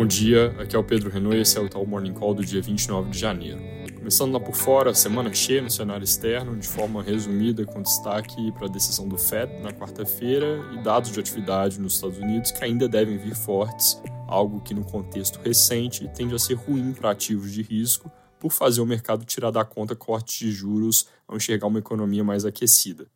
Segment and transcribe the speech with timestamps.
[0.00, 2.42] Bom dia, aqui é o Pedro Renault e esse é o Tal Morning Call do
[2.42, 3.60] dia 29 de janeiro.
[3.98, 8.64] Começando lá por fora, semana cheia no cenário externo, de forma resumida, com destaque para
[8.64, 12.88] a decisão do Fed na quarta-feira e dados de atividade nos Estados Unidos que ainda
[12.88, 17.60] devem vir fortes, algo que no contexto recente tende a ser ruim para ativos de
[17.60, 22.24] risco por fazer o mercado tirar da conta cortes de juros ao enxergar uma economia
[22.24, 23.06] mais aquecida.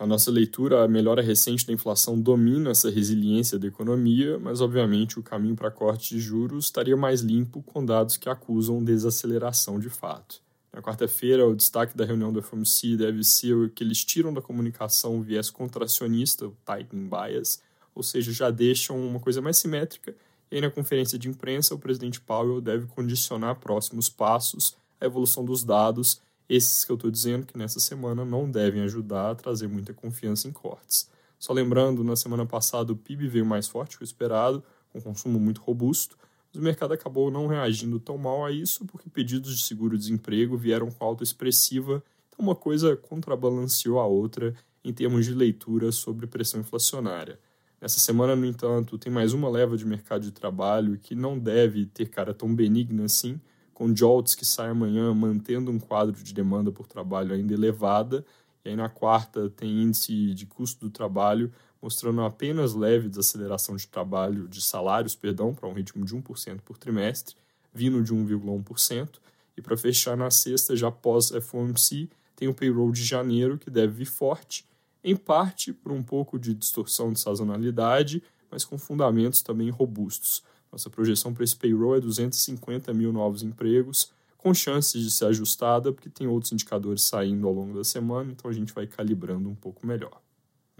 [0.00, 5.18] A nossa leitura, a melhora recente da inflação domina essa resiliência da economia, mas obviamente
[5.18, 9.90] o caminho para corte de juros estaria mais limpo com dados que acusam desaceleração de
[9.90, 10.40] fato.
[10.72, 14.40] Na quarta-feira, o destaque da reunião do FOMC deve ser o que eles tiram da
[14.40, 17.60] comunicação o viés contracionista, o tightening bias,
[17.94, 20.16] ou seja, já deixam uma coisa mais simétrica.
[20.50, 25.44] E aí, na conferência de imprensa, o presidente Powell deve condicionar próximos passos à evolução
[25.44, 29.68] dos dados esses que eu estou dizendo que nessa semana não devem ajudar a trazer
[29.68, 31.08] muita confiança em cortes.
[31.38, 34.60] Só lembrando, na semana passada o PIB veio mais forte que o esperado,
[34.92, 36.18] com consumo muito robusto,
[36.52, 40.90] mas o mercado acabou não reagindo tão mal a isso porque pedidos de seguro-desemprego vieram
[40.90, 44.52] com alta expressiva, então uma coisa contrabalanceou a outra
[44.84, 47.38] em termos de leitura sobre pressão inflacionária.
[47.80, 51.86] Nessa semana, no entanto, tem mais uma leva de mercado de trabalho que não deve
[51.86, 53.40] ter cara tão benigna assim,
[53.80, 58.26] com JOLTS que sai amanhã mantendo um quadro de demanda por trabalho ainda elevada,
[58.62, 61.50] e aí na quarta tem índice de custo do trabalho
[61.80, 66.76] mostrando apenas leve desaceleração de trabalho, de salários, perdão, para um ritmo de 1% por
[66.76, 67.36] trimestre,
[67.72, 69.18] vindo de 1,1%,
[69.56, 73.94] e para fechar na sexta, já pós FOMC, tem o payroll de janeiro que deve
[73.94, 74.66] vir forte,
[75.02, 80.42] em parte por um pouco de distorção de sazonalidade, mas com fundamentos também robustos.
[80.70, 85.92] Nossa projeção para esse payroll é 250 mil novos empregos, com chances de ser ajustada,
[85.92, 89.54] porque tem outros indicadores saindo ao longo da semana, então a gente vai calibrando um
[89.54, 90.20] pouco melhor.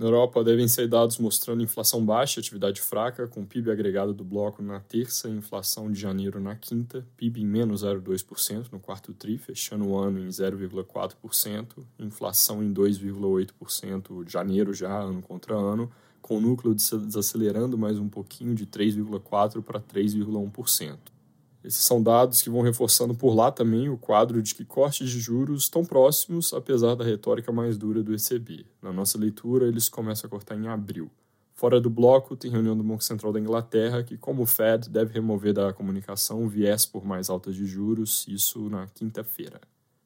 [0.01, 4.63] Na Europa, devem ser dados mostrando inflação baixa, atividade fraca, com PIB agregado do bloco
[4.63, 9.37] na terça e inflação de janeiro na quinta, PIB em menos 0,2% no quarto TRI,
[9.37, 15.91] fechando o ano em 0,4%, inflação em 2,8% de janeiro já, ano contra ano,
[16.21, 20.99] com o núcleo desacelerando mais um pouquinho de 3,4% para 3,1%.
[21.63, 25.21] Esses são dados que vão reforçando por lá também o quadro de que cortes de
[25.21, 28.65] juros estão próximos, apesar da retórica mais dura do ECB.
[28.81, 31.11] Na nossa leitura, eles começam a cortar em abril.
[31.55, 35.13] Fora do bloco, tem reunião do Banco Central da Inglaterra, que, como o Fed, deve
[35.13, 39.61] remover da comunicação viés por mais altas de juros, isso na quinta-feira.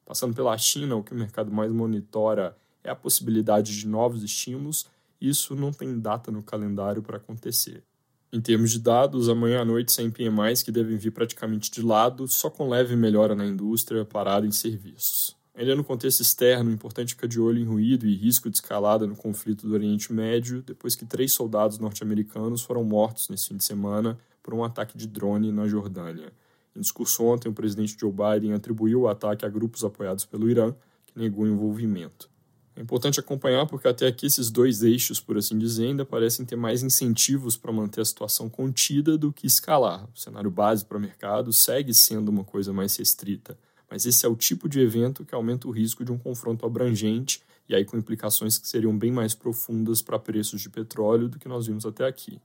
[0.05, 4.85] Passando pela China, o que o mercado mais monitora é a possibilidade de novos estímulos,
[5.19, 7.83] isso não tem data no calendário para acontecer.
[8.31, 12.27] Em termos de dados, amanhã à noite sem PMIs que devem vir praticamente de lado,
[12.27, 15.35] só com leve melhora na indústria, parada em serviços.
[15.55, 19.15] Ainda no contexto externo, importante ficar de olho em ruído e risco de escalada no
[19.15, 24.19] conflito do Oriente Médio, depois que três soldados norte-americanos foram mortos nesse fim de semana
[24.43, 26.33] por um ataque de drone na Jordânia.
[26.75, 30.75] Em discurso ontem, o presidente Joe Biden atribuiu o ataque a grupos apoiados pelo Irã,
[31.05, 32.29] que negou envolvimento.
[32.75, 36.57] É importante acompanhar porque até aqui esses dois eixos, por assim dizer, ainda parecem ter
[36.57, 40.05] mais incentivos para manter a situação contida do que escalar.
[40.13, 43.57] O cenário base para o mercado segue sendo uma coisa mais restrita,
[43.89, 47.41] mas esse é o tipo de evento que aumenta o risco de um confronto abrangente
[47.67, 51.47] e aí com implicações que seriam bem mais profundas para preços de petróleo do que
[51.47, 52.41] nós vimos até aqui.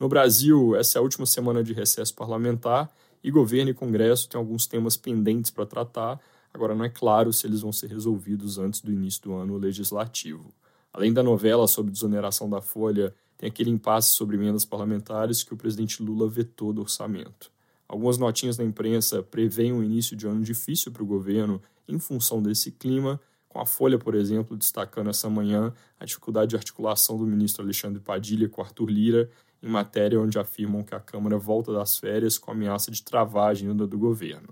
[0.00, 2.90] No Brasil, essa é a última semana de recesso parlamentar
[3.22, 6.20] e governo e Congresso têm alguns temas pendentes para tratar,
[6.52, 10.52] Agora, não é claro se eles vão ser resolvidos antes do início do ano legislativo.
[10.92, 15.56] Além da novela sobre desoneração da Folha, tem aquele impasse sobre emendas parlamentares que o
[15.56, 17.52] presidente Lula vetou do orçamento.
[17.86, 22.42] Algumas notinhas na imprensa preveem um início de ano difícil para o governo em função
[22.42, 27.26] desse clima, com a Folha, por exemplo, destacando essa manhã a dificuldade de articulação do
[27.26, 29.30] ministro Alexandre Padilha com Arthur Lira,
[29.62, 33.50] em matéria onde afirmam que a Câmara volta das férias com ameaça de travar a
[33.50, 34.48] agenda do governo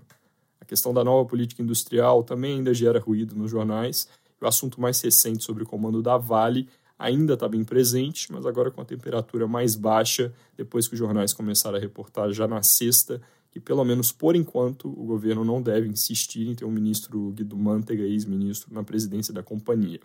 [0.67, 4.07] questão da nova política industrial também ainda gera ruído nos jornais.
[4.39, 6.67] O assunto mais recente sobre o comando da Vale
[6.99, 11.33] ainda está bem presente, mas agora com a temperatura mais baixa, depois que os jornais
[11.33, 13.21] começaram a reportar já na sexta,
[13.51, 17.57] que pelo menos por enquanto o governo não deve insistir em ter o ministro Guido
[17.57, 19.99] Mantega, ex-ministro, na presidência da companhia.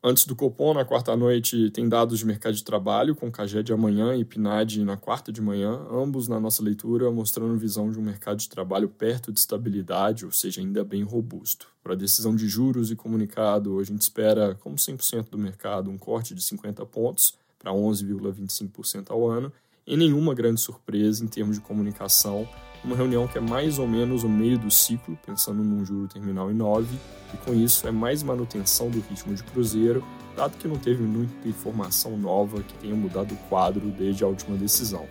[0.00, 3.72] Antes do Copom, na quarta noite, tem dados de mercado de trabalho, com Cagé de
[3.72, 8.02] amanhã e PNAD na quarta de manhã, ambos na nossa leitura mostrando visão de um
[8.02, 11.66] mercado de trabalho perto de estabilidade, ou seja, ainda bem robusto.
[11.82, 16.32] Para decisão de juros e comunicado, a gente espera, como 100% do mercado, um corte
[16.32, 19.52] de 50 pontos para 11,25% ao ano,
[19.84, 22.48] e nenhuma grande surpresa em termos de comunicação,
[22.84, 26.50] uma reunião que é mais ou menos o meio do ciclo, pensando num juro terminal
[26.50, 26.86] em 9,
[27.34, 30.04] e com isso é mais manutenção do ritmo de cruzeiro,
[30.36, 34.56] dado que não teve muita informação nova que tenha mudado o quadro desde a última
[34.56, 35.06] decisão.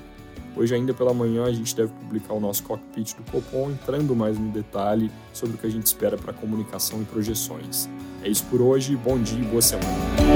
[0.56, 4.40] Hoje, ainda pela manhã, a gente deve publicar o nosso cockpit do Copom, entrando mais
[4.40, 7.88] no detalhe sobre o que a gente espera para comunicação e projeções.
[8.24, 10.27] É isso por hoje, bom dia e boa semana.